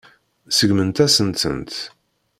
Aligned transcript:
Seggment-asen-tent. 0.57 1.73